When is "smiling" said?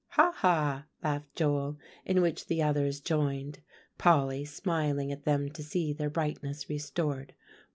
4.45-5.11